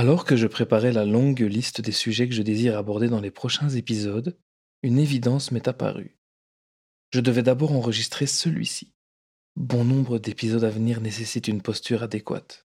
Alors 0.00 0.24
que 0.24 0.34
je 0.34 0.46
préparais 0.46 0.92
la 0.92 1.04
longue 1.04 1.40
liste 1.40 1.82
des 1.82 1.92
sujets 1.92 2.26
que 2.26 2.34
je 2.34 2.40
désire 2.40 2.78
aborder 2.78 3.08
dans 3.08 3.20
les 3.20 3.30
prochains 3.30 3.68
épisodes, 3.68 4.34
une 4.82 4.98
évidence 4.98 5.52
m'est 5.52 5.68
apparue. 5.68 6.16
Je 7.12 7.20
devais 7.20 7.42
d'abord 7.42 7.72
enregistrer 7.72 8.24
celui-ci. 8.24 8.94
Bon 9.56 9.84
nombre 9.84 10.18
d'épisodes 10.18 10.64
à 10.64 10.70
venir 10.70 11.02
nécessitent 11.02 11.48
une 11.48 11.60
posture 11.60 12.02
adéquate. 12.02 12.66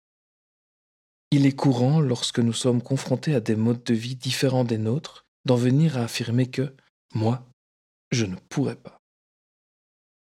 Il 1.30 1.46
est 1.46 1.56
courant, 1.56 1.98
lorsque 2.02 2.41
nous 2.41 2.52
sommes 2.52 2.82
confrontés 2.82 3.34
à 3.34 3.41
des 3.41 3.56
modes 3.56 3.84
de 3.84 3.95
vie 3.95 4.16
différents 4.16 4.65
des 4.65 4.77
nôtres, 4.77 5.24
d'en 5.46 5.56
venir 5.56 5.96
à 5.96 6.02
affirmer 6.02 6.51
que, 6.51 6.77
moi, 7.15 7.48
je 8.10 8.27
ne 8.27 8.37
pourrais 8.51 8.77
pas. 8.77 9.01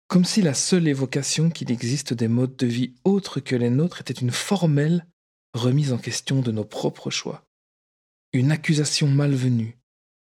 Comme 0.09 0.25
si 0.25 0.41
la 0.41 0.53
seule 0.53 0.89
évocation 0.89 1.51
qu'il 1.51 1.71
existe 1.71 2.13
des 2.13 2.27
modes 2.27 2.57
de 2.57 2.67
vie 2.67 2.95
autres 3.05 3.39
que 3.39 3.55
les 3.55 3.69
nôtres 3.69 4.01
était 4.01 4.11
une 4.11 4.31
formelle 4.31 5.05
remise 5.53 5.93
en 5.93 5.97
question 5.97 6.41
de 6.41 6.51
nos 6.51 6.63
propres 6.63 7.09
choix. 7.09 7.43
Une 8.33 8.51
accusation 8.51 9.07
malvenue, 9.07 9.77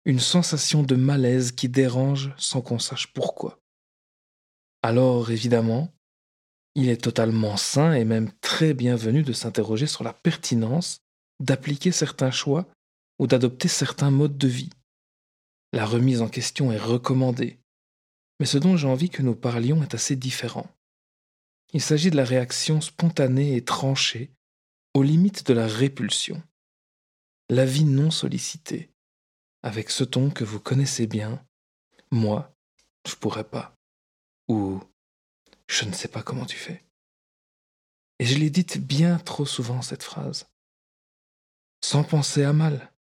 une 0.06 0.20
sensation 0.20 0.84
de 0.84 0.96
malaise 0.96 1.52
qui 1.52 1.70
dérange 1.70 2.34
sans 2.38 2.62
qu'on 2.62 2.80
sache 2.80 3.08
pourquoi. 3.14 3.60
Alors, 4.82 5.32
évidemment, 5.32 5.94
il 6.76 6.88
est 6.90 7.02
totalement 7.02 7.58
sain 7.58 7.94
et 7.94 8.06
même 8.06 8.32
très 8.40 8.74
bienvenu 8.74 9.24
de 9.24 9.34
s'interroger 9.34 9.88
sur 9.88 10.04
la 10.04 10.14
pertinence 10.14 11.02
d'appliquer 11.40 11.92
certains 11.92 12.32
choix 12.32 12.68
ou 13.18 13.28
d'adopter 13.28 13.68
certains 13.68 14.12
modes 14.12 14.38
de 14.38 14.48
vie. 14.48 14.70
La 15.74 15.86
remise 15.86 16.22
en 16.22 16.30
question 16.30 16.72
est 16.72 16.78
recommandée, 16.78 17.60
mais 18.40 18.46
ce 18.46 18.58
dont 18.58 18.78
j'ai 18.78 18.88
envie 18.88 19.10
que 19.10 19.22
nous 19.22 19.36
parlions 19.36 19.84
est 19.84 19.94
assez 19.94 20.16
différent. 20.16 20.68
Il 21.74 21.82
s'agit 21.82 22.10
de 22.10 22.16
la 22.16 22.26
réaction 22.26 22.82
spontanée 22.82 23.56
et 23.56 23.64
tranchée 23.64 24.32
aux 24.94 25.04
limites 25.04 25.46
de 25.46 25.54
la 25.54 25.68
répulsion. 25.68 26.42
La 27.50 27.66
vie 27.66 27.86
non 27.86 28.12
sollicitée, 28.12 28.92
avec 29.64 29.90
ce 29.90 30.04
ton 30.04 30.30
que 30.30 30.44
vous 30.44 30.60
connaissez 30.60 31.08
bien, 31.08 31.46
moi, 32.12 32.56
je 33.08 33.16
pourrais 33.16 33.44
pas. 33.44 33.76
Ou 34.48 34.82
je 35.68 35.86
ne 35.86 35.94
sais 35.94 36.08
pas 36.08 36.24
comment 36.24 36.46
tu 36.46 36.58
fais. 36.58 36.84
Et 38.20 38.26
je 38.26 38.38
l'ai 38.38 38.50
dite 38.50 38.80
bien 38.80 39.18
trop 39.20 39.46
souvent 39.46 39.82
cette 39.82 40.04
phrase, 40.04 40.48
sans 41.84 42.04
penser 42.04 42.44
à 42.44 42.54
mal. 42.54 42.92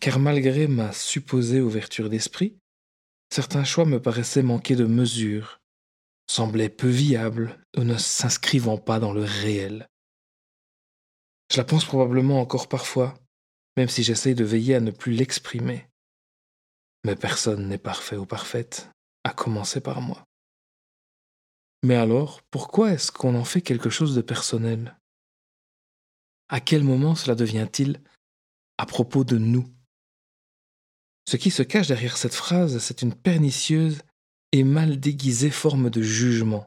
Car 0.00 0.18
malgré 0.18 0.66
ma 0.66 0.92
supposée 0.92 1.60
ouverture 1.60 2.10
d'esprit, 2.10 2.58
certains 3.30 3.64
choix 3.64 3.84
me 3.84 4.02
paraissaient 4.02 4.42
manquer 4.42 4.74
de 4.74 4.84
mesure, 4.84 5.60
semblaient 6.28 6.68
peu 6.68 6.88
viables 6.88 7.64
ou 7.76 7.84
ne 7.84 7.96
s'inscrivant 7.96 8.78
pas 8.78 8.98
dans 8.98 9.12
le 9.12 9.22
réel. 9.22 9.88
Je 11.52 11.58
la 11.58 11.64
pense 11.64 11.84
probablement 11.84 12.40
encore 12.40 12.66
parfois, 12.66 13.12
même 13.76 13.90
si 13.90 14.02
j'essaye 14.02 14.34
de 14.34 14.42
veiller 14.42 14.76
à 14.76 14.80
ne 14.80 14.90
plus 14.90 15.12
l'exprimer. 15.12 15.86
Mais 17.04 17.14
personne 17.14 17.68
n'est 17.68 17.76
parfait 17.76 18.16
ou 18.16 18.24
parfaite, 18.24 18.88
à 19.22 19.34
commencer 19.34 19.82
par 19.82 20.00
moi. 20.00 20.24
Mais 21.82 21.96
alors, 21.96 22.40
pourquoi 22.50 22.92
est-ce 22.92 23.12
qu'on 23.12 23.34
en 23.34 23.44
fait 23.44 23.60
quelque 23.60 23.90
chose 23.90 24.14
de 24.14 24.22
personnel? 24.22 24.96
À 26.48 26.60
quel 26.60 26.84
moment 26.84 27.14
cela 27.14 27.34
devient-il 27.34 28.00
à 28.78 28.86
propos 28.86 29.22
de 29.22 29.36
nous? 29.36 29.68
Ce 31.28 31.36
qui 31.36 31.50
se 31.50 31.62
cache 31.62 31.88
derrière 31.88 32.16
cette 32.16 32.34
phrase, 32.34 32.78
c'est 32.78 33.02
une 33.02 33.14
pernicieuse 33.14 34.00
et 34.52 34.64
mal 34.64 34.98
déguisée 34.98 35.50
forme 35.50 35.90
de 35.90 36.00
jugement, 36.00 36.66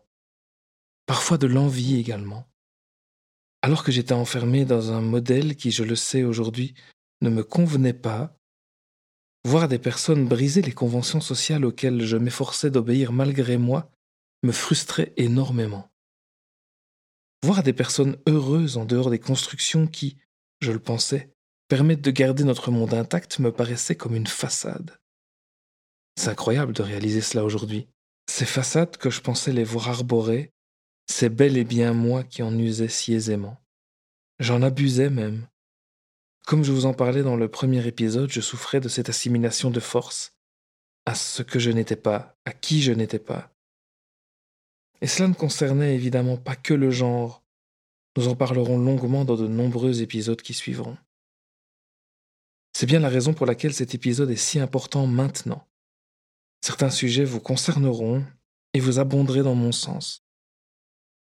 parfois 1.08 1.40
de 1.40 1.48
l'envie 1.48 2.00
également. 2.00 2.48
Alors 3.66 3.84
que 3.84 3.92
j'étais 3.92 4.14
enfermé 4.14 4.64
dans 4.64 4.92
un 4.92 5.02
modèle 5.02 5.56
qui, 5.56 5.72
je 5.72 5.84
le 5.84 5.96
sais 5.96 6.24
aujourd'hui, 6.24 6.76
ne 7.22 7.32
me 7.32 7.44
convenait 7.44 7.94
pas, 7.94 8.38
voir 9.44 9.68
des 9.68 9.80
personnes 9.80 10.28
briser 10.28 10.62
les 10.62 10.72
conventions 10.72 11.20
sociales 11.20 11.66
auxquelles 11.66 12.04
je 12.04 12.16
m'efforçais 12.16 12.70
d'obéir 12.70 13.12
malgré 13.12 13.58
moi 13.58 13.90
me 14.44 14.52
frustrait 14.52 15.14
énormément. 15.18 15.90
Voir 17.44 17.64
des 17.64 17.74
personnes 17.74 18.18
heureuses 18.30 18.78
en 18.78 18.86
dehors 18.86 19.10
des 19.10 19.18
constructions 19.18 19.88
qui, 19.88 20.20
je 20.62 20.72
le 20.72 20.78
pensais, 20.78 21.34
permettent 21.68 22.02
de 22.02 22.12
garder 22.12 22.44
notre 22.44 22.70
monde 22.70 22.94
intact 22.94 23.40
me 23.40 23.52
paraissait 23.52 23.96
comme 23.96 24.16
une 24.16 24.28
façade. 24.28 24.96
C'est 26.20 26.30
incroyable 26.30 26.74
de 26.74 26.84
réaliser 26.84 27.22
cela 27.22 27.44
aujourd'hui. 27.44 27.88
Ces 28.30 28.46
façades 28.46 28.98
que 28.98 29.10
je 29.10 29.22
pensais 29.22 29.54
les 29.54 29.64
voir 29.64 29.90
arborer 29.90 30.52
c'est 31.08 31.30
bel 31.30 31.58
et 31.58 31.64
bien 31.64 31.94
moi 31.94 32.24
qui 32.24 32.44
en 32.44 32.58
usais 32.58 32.88
si 32.88 33.14
aisément. 33.14 33.58
J'en 34.40 34.62
abusais 34.62 35.10
même. 35.10 35.48
Comme 36.46 36.64
je 36.64 36.72
vous 36.72 36.86
en 36.86 36.94
parlais 36.94 37.24
dans 37.24 37.36
le 37.36 37.50
premier 37.50 37.86
épisode, 37.88 38.30
je 38.30 38.42
souffrais 38.42 38.80
de 38.80 38.90
cette 38.90 39.10
assimilation 39.10 39.72
de 39.72 39.80
force 39.80 40.34
à 41.06 41.16
ce 41.16 41.42
que 41.42 41.60
je 41.60 41.72
n'étais 41.72 41.96
pas, 41.96 42.38
à 42.46 42.54
qui 42.54 42.82
je 42.82 42.92
n'étais 42.92 43.20
pas. 43.20 43.52
Et 45.02 45.08
cela 45.08 45.28
ne 45.28 45.34
concernait 45.34 45.96
évidemment 45.96 46.38
pas 46.38 46.56
que 46.56 46.74
le 46.74 46.92
genre. 46.92 47.44
Nous 48.18 48.28
en 48.28 48.36
parlerons 48.36 48.78
longuement 48.78 49.26
dans 49.26 49.36
de 49.36 49.48
nombreux 49.48 50.02
épisodes 50.02 50.42
qui 50.42 50.54
suivront. 50.54 50.98
C'est 52.74 52.86
bien 52.86 53.00
la 53.00 53.10
raison 53.10 53.34
pour 53.34 53.46
laquelle 53.46 53.74
cet 53.74 53.96
épisode 53.96 54.32
est 54.32 54.36
si 54.36 54.60
important 54.60 55.08
maintenant. 55.08 55.68
Certains 56.62 56.90
sujets 56.90 57.24
vous 57.24 57.40
concerneront 57.40 58.26
et 58.74 58.80
vous 58.80 59.00
abonderez 59.00 59.44
dans 59.44 59.56
mon 59.56 59.72
sens. 59.72 60.25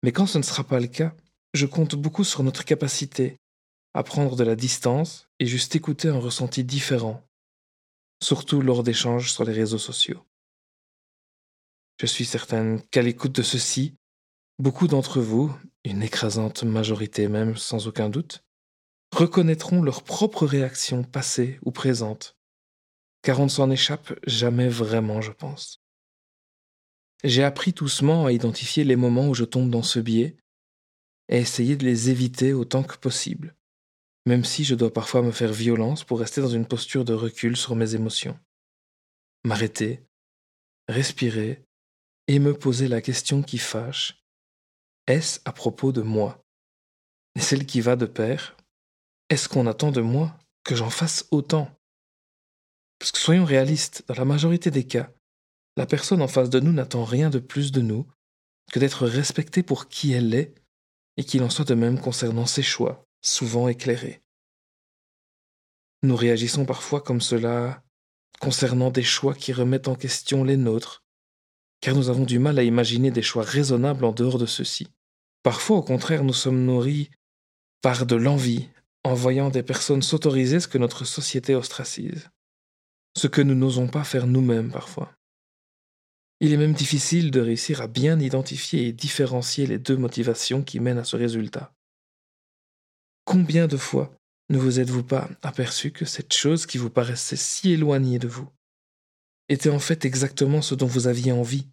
Mais 0.04 0.12
quand 0.12 0.26
ce 0.26 0.36
ne 0.36 0.42
sera 0.42 0.64
pas 0.64 0.80
le 0.80 0.86
cas, 0.86 1.14
je 1.54 1.64
compte 1.64 1.94
beaucoup 1.94 2.24
sur 2.24 2.42
notre 2.42 2.66
capacité 2.66 3.38
à 3.94 4.02
prendre 4.02 4.36
de 4.36 4.44
la 4.44 4.54
distance 4.54 5.30
et 5.38 5.46
juste 5.46 5.76
écouter 5.76 6.08
un 6.08 6.18
ressenti 6.18 6.62
différent, 6.62 7.26
surtout 8.22 8.60
lors 8.60 8.82
d'échanges 8.82 9.32
sur 9.32 9.44
les 9.44 9.54
réseaux 9.54 9.78
sociaux. 9.78 10.22
Je 11.98 12.04
suis 12.04 12.26
certaine 12.26 12.82
qu'à 12.90 13.00
l'écoute 13.00 13.32
de 13.32 13.40
ceci, 13.40 13.94
beaucoup 14.58 14.88
d'entre 14.88 15.22
vous, 15.22 15.50
une 15.84 16.02
écrasante 16.02 16.64
majorité 16.64 17.26
même 17.26 17.56
sans 17.56 17.86
aucun 17.86 18.10
doute, 18.10 18.44
reconnaîtront 19.10 19.80
leurs 19.80 20.02
propres 20.02 20.44
réactions 20.44 21.02
passées 21.02 21.58
ou 21.64 21.70
présentes, 21.70 22.36
car 23.22 23.40
on 23.40 23.44
ne 23.44 23.48
s'en 23.48 23.70
échappe 23.70 24.12
jamais 24.26 24.68
vraiment, 24.68 25.22
je 25.22 25.32
pense. 25.32 25.80
J'ai 27.24 27.42
appris 27.42 27.72
doucement 27.72 28.26
à 28.26 28.32
identifier 28.32 28.84
les 28.84 28.96
moments 28.96 29.28
où 29.28 29.34
je 29.34 29.44
tombe 29.44 29.70
dans 29.70 29.82
ce 29.82 29.98
biais 29.98 30.36
et 31.30 31.38
essayer 31.38 31.74
de 31.74 31.86
les 31.86 32.10
éviter 32.10 32.52
autant 32.52 32.82
que 32.82 32.98
possible, 32.98 33.56
même 34.26 34.44
si 34.44 34.62
je 34.62 34.74
dois 34.74 34.92
parfois 34.92 35.22
me 35.22 35.30
faire 35.32 35.52
violence 35.52 36.04
pour 36.04 36.20
rester 36.20 36.42
dans 36.42 36.50
une 36.50 36.68
posture 36.68 37.06
de 37.06 37.14
recul 37.14 37.56
sur 37.56 37.76
mes 37.76 37.94
émotions. 37.94 38.38
M'arrêter, 39.42 40.04
respirer 40.86 41.64
et 42.28 42.38
me 42.38 42.52
poser 42.52 42.88
la 42.88 43.00
question 43.00 43.42
qui 43.42 43.56
fâche. 43.56 44.22
Est-ce 45.06 45.40
à 45.46 45.52
propos 45.52 45.92
de 45.92 46.02
moi? 46.02 46.44
Et 47.36 47.40
celle 47.40 47.64
qui 47.64 47.80
va 47.80 47.96
de 47.96 48.06
pair, 48.06 48.54
est-ce 49.30 49.48
qu'on 49.48 49.66
attend 49.66 49.92
de 49.92 50.02
moi 50.02 50.36
que 50.62 50.74
j'en 50.74 50.90
fasse 50.90 51.26
autant? 51.30 51.74
Parce 52.98 53.12
que 53.12 53.18
soyons 53.18 53.46
réalistes, 53.46 54.04
dans 54.08 54.14
la 54.14 54.26
majorité 54.26 54.70
des 54.70 54.86
cas, 54.86 55.10
la 55.76 55.86
personne 55.86 56.22
en 56.22 56.28
face 56.28 56.50
de 56.50 56.60
nous 56.60 56.72
n'attend 56.72 57.04
rien 57.04 57.30
de 57.30 57.38
plus 57.38 57.72
de 57.72 57.80
nous 57.80 58.06
que 58.72 58.78
d'être 58.78 59.06
respectée 59.06 59.62
pour 59.62 59.88
qui 59.88 60.12
elle 60.12 60.34
est, 60.34 60.54
et 61.16 61.24
qu'il 61.24 61.42
en 61.42 61.50
soit 61.50 61.64
de 61.64 61.74
même 61.74 62.00
concernant 62.00 62.46
ses 62.46 62.62
choix, 62.62 63.06
souvent 63.22 63.68
éclairés. 63.68 64.22
Nous 66.02 66.16
réagissons 66.16 66.64
parfois 66.64 67.00
comme 67.00 67.20
cela 67.20 67.82
concernant 68.40 68.90
des 68.90 69.02
choix 69.02 69.34
qui 69.34 69.52
remettent 69.52 69.88
en 69.88 69.94
question 69.94 70.44
les 70.44 70.56
nôtres, 70.56 71.04
car 71.80 71.94
nous 71.94 72.08
avons 72.08 72.24
du 72.24 72.38
mal 72.38 72.58
à 72.58 72.62
imaginer 72.62 73.10
des 73.10 73.22
choix 73.22 73.44
raisonnables 73.44 74.04
en 74.04 74.12
dehors 74.12 74.38
de 74.38 74.46
ceux-ci. 74.46 74.88
Parfois, 75.42 75.76
au 75.76 75.82
contraire, 75.82 76.24
nous 76.24 76.32
sommes 76.32 76.64
nourris 76.64 77.10
par 77.80 78.06
de 78.06 78.16
l'envie 78.16 78.68
en 79.04 79.14
voyant 79.14 79.50
des 79.50 79.62
personnes 79.62 80.02
s'autoriser 80.02 80.60
ce 80.60 80.68
que 80.68 80.78
notre 80.78 81.04
société 81.04 81.54
ostracise, 81.54 82.30
ce 83.16 83.26
que 83.26 83.42
nous 83.42 83.54
n'osons 83.54 83.86
pas 83.86 84.04
faire 84.04 84.26
nous-mêmes 84.26 84.70
parfois. 84.70 85.12
Il 86.44 86.52
est 86.52 86.58
même 86.58 86.74
difficile 86.74 87.30
de 87.30 87.40
réussir 87.40 87.80
à 87.80 87.86
bien 87.86 88.20
identifier 88.20 88.86
et 88.86 88.92
différencier 88.92 89.66
les 89.66 89.78
deux 89.78 89.96
motivations 89.96 90.62
qui 90.62 90.78
mènent 90.78 90.98
à 90.98 91.04
ce 91.04 91.16
résultat. 91.16 91.74
Combien 93.24 93.66
de 93.66 93.78
fois 93.78 94.14
ne 94.50 94.58
vous 94.58 94.78
êtes-vous 94.78 95.04
pas 95.04 95.30
aperçu 95.40 95.90
que 95.90 96.04
cette 96.04 96.34
chose 96.34 96.66
qui 96.66 96.76
vous 96.76 96.90
paraissait 96.90 97.34
si 97.34 97.72
éloignée 97.72 98.18
de 98.18 98.28
vous 98.28 98.46
était 99.48 99.70
en 99.70 99.78
fait 99.78 100.04
exactement 100.04 100.60
ce 100.60 100.74
dont 100.74 100.86
vous 100.86 101.06
aviez 101.06 101.32
envie, 101.32 101.66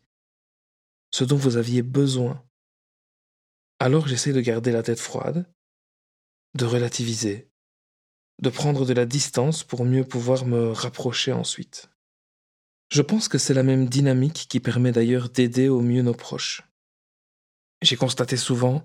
ce 1.13 1.25
dont 1.25 1.35
vous 1.35 1.57
aviez 1.57 1.81
besoin? 1.81 2.41
Alors 3.79 4.07
j'essaie 4.07 4.31
de 4.31 4.39
garder 4.39 4.71
la 4.71 4.83
tête 4.83 5.01
froide, 5.01 5.53
de 6.53 6.63
relativiser, 6.63 7.51
de 8.41 8.50
prendre 8.50 8.85
de 8.85 8.94
la 8.94 9.06
distance 9.06 9.65
pour 9.65 9.83
mieux 9.83 10.06
pouvoir 10.06 10.45
me 10.45 10.71
rapprocher 10.71 11.33
ensuite. 11.33 11.89
Je 12.91 13.01
pense 13.01 13.29
que 13.29 13.38
c'est 13.38 13.53
la 13.53 13.63
même 13.63 13.88
dynamique 13.88 14.47
qui 14.49 14.59
permet 14.59 14.91
d'ailleurs 14.91 15.29
d'aider 15.29 15.69
au 15.69 15.79
mieux 15.79 16.01
nos 16.01 16.13
proches. 16.13 16.63
J'ai 17.81 17.95
constaté 17.95 18.35
souvent, 18.35 18.83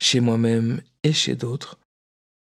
chez 0.00 0.20
moi-même 0.20 0.80
et 1.02 1.12
chez 1.12 1.34
d'autres, 1.34 1.78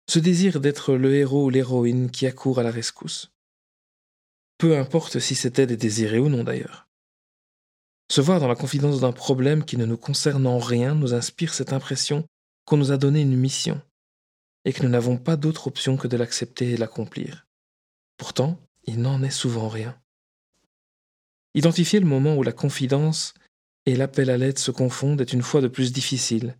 Ce 0.10 0.20
désir 0.20 0.62
d'être 0.62 0.94
le 0.96 1.16
héros 1.16 1.46
ou 1.46 1.50
l'héroïne 1.50 2.12
qui 2.12 2.28
accourt 2.28 2.60
à 2.60 2.64
la 2.64 2.72
rescousse. 2.72 3.32
Peu 4.58 4.78
importe 4.78 5.20
si 5.20 5.36
c'était 5.36 5.68
des 5.68 5.76
désirés 5.76 6.20
ou 6.20 6.30
non 6.30 6.46
d'ailleurs. 6.46 6.88
Se 8.10 8.22
voir 8.22 8.40
dans 8.40 8.48
la 8.48 8.56
confidence 8.56 9.02
d'un 9.02 9.12
problème 9.12 9.66
qui 9.66 9.76
ne 9.76 9.86
nous 9.86 9.98
concerne 9.98 10.48
en 10.48 10.60
rien 10.60 10.96
nous 10.96 11.14
inspire 11.14 11.54
cette 11.54 11.74
impression 11.74 12.26
qu'on 12.66 12.78
nous 12.78 12.94
a 12.94 12.98
donné 12.98 13.22
une 13.22 13.36
mission, 13.36 13.82
et 14.64 14.72
que 14.72 14.84
nous 14.84 14.90
n'avons 14.90 15.18
pas 15.18 15.36
d'autre 15.36 15.68
option 15.68 15.98
que 15.98 16.08
de 16.08 16.18
l'accepter 16.18 16.72
et 16.72 16.78
l'accomplir. 16.78 17.46
Pourtant, 18.18 18.60
il 18.86 19.02
n'en 19.02 19.22
est 19.24 19.30
souvent 19.30 19.68
rien. 19.68 19.98
Identifier 21.54 22.00
le 22.00 22.06
moment 22.06 22.36
où 22.36 22.44
la 22.44 22.52
confidence 22.52 23.34
et 23.86 23.96
l'appel 23.96 24.30
à 24.30 24.38
l'aide 24.38 24.60
se 24.60 24.72
confondent 24.72 25.22
est 25.22 25.34
une 25.34 25.42
fois 25.42 25.62
de 25.62 25.68
plus 25.68 25.92
difficile. 25.94 26.58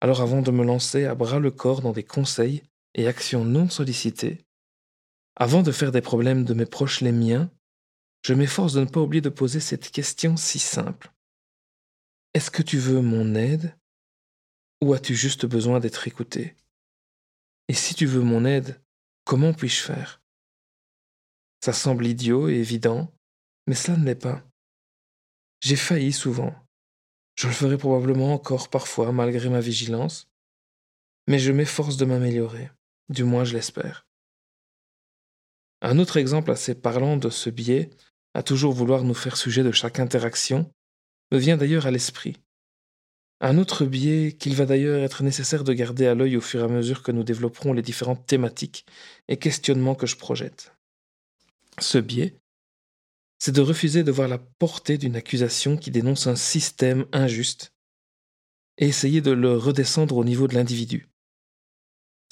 Alors 0.00 0.20
avant 0.20 0.42
de 0.42 0.50
me 0.50 0.64
lancer 0.64 1.04
à 1.04 1.14
bras 1.14 1.38
le 1.38 1.50
corps 1.50 1.80
dans 1.80 1.92
des 1.92 2.04
conseils 2.04 2.62
et 2.94 3.06
actions 3.06 3.44
non 3.44 3.68
sollicitées, 3.68 4.44
avant 5.36 5.62
de 5.62 5.72
faire 5.72 5.92
des 5.92 6.02
problèmes 6.02 6.44
de 6.44 6.54
mes 6.54 6.66
proches 6.66 7.00
les 7.00 7.12
miens, 7.12 7.50
je 8.22 8.34
m'efforce 8.34 8.74
de 8.74 8.80
ne 8.80 8.86
pas 8.86 9.00
oublier 9.00 9.22
de 9.22 9.28
poser 9.28 9.60
cette 9.60 9.90
question 9.90 10.36
si 10.36 10.58
simple. 10.58 11.12
Est-ce 12.34 12.50
que 12.50 12.62
tu 12.62 12.78
veux 12.78 13.00
mon 13.00 13.34
aide 13.34 13.76
ou 14.80 14.92
as-tu 14.94 15.14
juste 15.14 15.46
besoin 15.46 15.80
d'être 15.80 16.06
écouté? 16.06 16.54
Et 17.68 17.74
si 17.74 17.94
tu 17.94 18.06
veux 18.06 18.22
mon 18.22 18.44
aide, 18.44 18.80
comment 19.24 19.54
puis-je 19.54 19.82
faire? 19.82 20.20
Ça 21.64 21.72
semble 21.72 22.06
idiot 22.06 22.48
et 22.48 22.54
évident, 22.54 23.12
mais 23.66 23.74
cela 23.74 23.96
ne 23.96 24.04
l'est 24.04 24.14
pas. 24.14 24.42
J'ai 25.60 25.76
failli 25.76 26.12
souvent. 26.12 26.54
Je 27.36 27.46
le 27.46 27.52
ferai 27.52 27.78
probablement 27.78 28.34
encore 28.34 28.68
parfois 28.68 29.12
malgré 29.12 29.48
ma 29.48 29.60
vigilance, 29.60 30.28
mais 31.28 31.38
je 31.38 31.52
m'efforce 31.52 31.96
de 31.96 32.04
m'améliorer, 32.04 32.70
du 33.08 33.24
moins 33.24 33.44
je 33.44 33.54
l'espère. 33.54 34.06
Un 35.80 35.98
autre 35.98 36.16
exemple 36.16 36.50
assez 36.50 36.74
parlant 36.74 37.16
de 37.16 37.30
ce 37.30 37.50
biais, 37.50 37.90
à 38.34 38.42
toujours 38.42 38.72
vouloir 38.72 39.04
nous 39.04 39.14
faire 39.14 39.36
sujet 39.36 39.62
de 39.62 39.72
chaque 39.72 39.98
interaction, 39.98 40.70
me 41.32 41.38
vient 41.38 41.56
d'ailleurs 41.56 41.86
à 41.86 41.90
l'esprit. 41.90 42.36
Un 43.40 43.58
autre 43.58 43.84
biais 43.84 44.32
qu'il 44.32 44.54
va 44.54 44.66
d'ailleurs 44.66 45.02
être 45.02 45.24
nécessaire 45.24 45.64
de 45.64 45.72
garder 45.72 46.06
à 46.06 46.14
l'œil 46.14 46.36
au 46.36 46.40
fur 46.40 46.60
et 46.60 46.64
à 46.64 46.68
mesure 46.68 47.02
que 47.02 47.10
nous 47.10 47.24
développerons 47.24 47.72
les 47.72 47.82
différentes 47.82 48.24
thématiques 48.26 48.86
et 49.26 49.36
questionnements 49.36 49.96
que 49.96 50.06
je 50.06 50.16
projette. 50.16 50.72
Ce 51.80 51.98
biais, 51.98 52.36
c'est 53.44 53.50
de 53.50 53.60
refuser 53.60 54.04
de 54.04 54.12
voir 54.12 54.28
la 54.28 54.38
portée 54.38 54.98
d'une 54.98 55.16
accusation 55.16 55.76
qui 55.76 55.90
dénonce 55.90 56.28
un 56.28 56.36
système 56.36 57.06
injuste 57.10 57.72
et 58.78 58.86
essayer 58.86 59.20
de 59.20 59.32
le 59.32 59.56
redescendre 59.56 60.16
au 60.16 60.22
niveau 60.22 60.46
de 60.46 60.54
l'individu. 60.54 61.08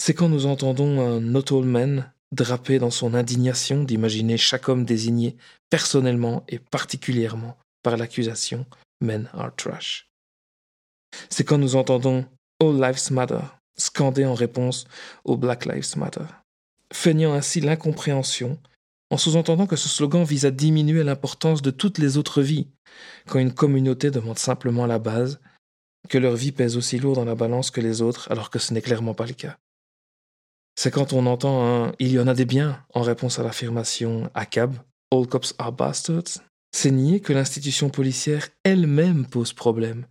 C'est 0.01 0.15
quand 0.15 0.29
nous 0.29 0.47
entendons 0.47 1.01
un 1.01 1.19
not 1.19 1.53
all 1.53 1.65
man 1.65 2.13
drapé 2.31 2.79
dans 2.79 2.93
son 2.93 3.15
indignation 3.15 3.83
d'imaginer 3.83 4.37
chaque 4.37 4.69
homme 4.69 4.85
désigné 4.85 5.37
personnellement 5.69 6.45
et 6.47 6.61
particulièrement 6.61 7.59
par 7.83 7.97
l'accusation 7.97 8.65
Men 9.01 9.29
are 9.33 9.53
trash. 9.57 10.13
C'est 11.29 11.43
quand 11.43 11.59
nous 11.59 11.75
entendons 11.75 12.25
All 12.61 12.81
Lives 12.81 13.11
Matter 13.11 13.43
scandé 13.77 14.25
en 14.25 14.35
réponse 14.35 14.85
au 15.25 15.37
Black 15.37 15.67
Lives 15.67 15.97
Matter, 15.97 16.27
feignant 16.93 17.33
ainsi 17.33 17.61
l'incompréhension 17.61 18.61
en 19.11 19.17
sous-entendant 19.17 19.67
que 19.67 19.77
ce 19.77 19.89
slogan 19.89 20.25
vise 20.25 20.47
à 20.47 20.51
diminuer 20.51 21.03
l'importance 21.03 21.63
de 21.63 21.71
toutes 21.71 21.99
les 21.99 22.17
autres 22.17 22.43
vies, 22.43 22.69
quand 23.29 23.41
une 23.41 23.53
communauté 23.53 24.11
demande 24.11 24.39
simplement 24.39 24.87
la 24.87 24.99
base 24.99 25.41
que 26.09 26.19
leur 26.19 26.37
vie 26.37 26.53
pèse 26.53 26.77
aussi 26.77 26.99
lourd 26.99 27.17
dans 27.17 27.25
la 27.25 27.35
balance 27.35 27.71
que 27.71 27.81
les 27.81 28.03
autres, 28.03 28.31
alors 28.31 28.51
que 28.51 28.59
ce 28.59 28.73
n'est 28.73 28.83
clairement 28.83 29.15
pas 29.15 29.27
le 29.27 29.35
cas. 29.35 29.59
C'est 30.77 30.91
quand 30.91 31.13
on 31.13 31.27
entend 31.27 31.67
un 31.67 31.93
Il 31.99 32.13
y 32.13 32.19
en 32.19 32.29
a 32.29 32.35
des 32.35 32.47
biens 32.47 32.83
en 32.95 33.03
réponse 33.03 33.39
à 33.39 33.43
l'affirmation 33.43 34.31
ACAB, 34.35 34.77
All 35.13 35.27
cops 35.27 35.55
are 35.59 35.73
bastards, 35.73 36.41
c'est 36.73 36.93
nier 36.93 37.21
que 37.21 37.33
l'institution 37.33 37.91
policière 37.91 38.49
elle-même 38.65 39.27
pose 39.27 39.53
problème 39.53 40.07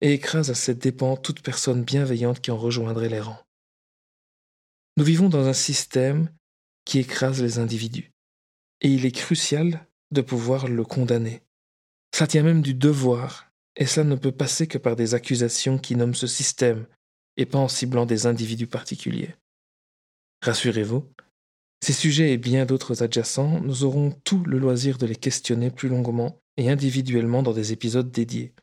et 0.00 0.12
écrase 0.12 0.50
à 0.50 0.54
cette 0.54 0.78
dépens 0.78 1.16
toute 1.16 1.42
personne 1.42 1.82
bienveillante 1.82 2.40
qui 2.40 2.50
en 2.50 2.56
rejoindrait 2.56 3.08
les 3.08 3.20
rangs. 3.20 3.42
Nous 4.96 5.04
vivons 5.04 5.28
dans 5.28 5.46
un 5.48 5.54
système 5.54 6.28
qui 6.84 7.00
écrase 7.00 7.42
les 7.42 7.58
individus 7.58 8.13
et 8.80 8.88
il 8.88 9.06
est 9.06 9.12
crucial 9.12 9.86
de 10.10 10.20
pouvoir 10.20 10.68
le 10.68 10.84
condamner. 10.84 11.42
Ça 12.14 12.26
tient 12.26 12.42
même 12.42 12.62
du 12.62 12.74
devoir, 12.74 13.50
et 13.76 13.86
cela 13.86 14.06
ne 14.06 14.16
peut 14.16 14.32
passer 14.32 14.66
que 14.66 14.78
par 14.78 14.96
des 14.96 15.14
accusations 15.14 15.78
qui 15.78 15.96
nomment 15.96 16.14
ce 16.14 16.26
système, 16.26 16.86
et 17.36 17.46
pas 17.46 17.58
en 17.58 17.68
ciblant 17.68 18.06
des 18.06 18.26
individus 18.26 18.68
particuliers. 18.68 19.34
Rassurez-vous, 20.42 21.08
ces 21.84 21.92
sujets 21.92 22.32
et 22.32 22.38
bien 22.38 22.64
d'autres 22.64 23.02
adjacents, 23.02 23.60
nous 23.60 23.84
aurons 23.84 24.10
tout 24.24 24.42
le 24.44 24.58
loisir 24.58 24.96
de 24.96 25.04
les 25.04 25.16
questionner 25.16 25.70
plus 25.70 25.90
longuement 25.90 26.40
et 26.56 26.70
individuellement 26.70 27.42
dans 27.42 27.52
des 27.52 27.72
épisodes 27.72 28.10
dédiés. 28.10 28.54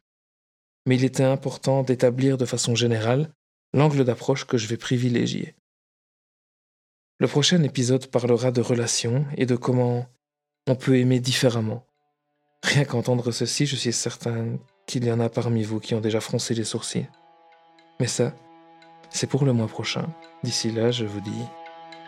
Mais 0.87 0.95
il 0.95 1.03
était 1.03 1.23
important 1.23 1.83
d'établir 1.83 2.37
de 2.37 2.45
façon 2.45 2.73
générale 2.73 3.31
l'angle 3.73 4.05
d'approche 4.05 4.45
que 4.45 4.57
je 4.57 4.65
vais 4.65 4.77
privilégier. 4.77 5.53
Le 7.21 7.27
prochain 7.27 7.61
épisode 7.61 8.07
parlera 8.07 8.49
de 8.49 8.61
relations 8.61 9.27
et 9.37 9.45
de 9.45 9.55
comment 9.55 10.07
on 10.65 10.73
peut 10.73 10.97
aimer 10.97 11.19
différemment. 11.19 11.85
Rien 12.63 12.83
qu'entendre 12.83 13.29
ceci, 13.29 13.67
je 13.67 13.75
suis 13.75 13.93
certain 13.93 14.57
qu'il 14.87 15.05
y 15.05 15.11
en 15.11 15.19
a 15.19 15.29
parmi 15.29 15.61
vous 15.61 15.79
qui 15.79 15.93
ont 15.93 16.01
déjà 16.01 16.19
froncé 16.19 16.55
les 16.55 16.63
sourcils. 16.63 17.05
Mais 17.99 18.07
ça, 18.07 18.33
c'est 19.11 19.27
pour 19.27 19.45
le 19.45 19.53
mois 19.53 19.67
prochain. 19.67 20.07
D'ici 20.43 20.71
là, 20.71 20.89
je 20.89 21.05
vous 21.05 21.21
dis 21.21 21.43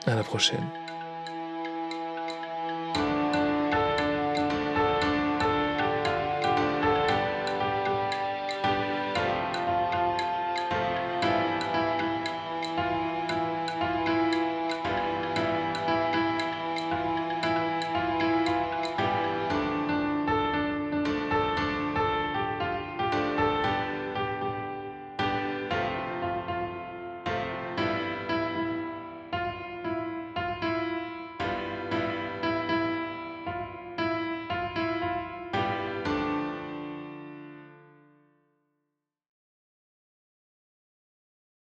à 0.07 0.15
la 0.15 0.23
prochaine. 0.23 0.67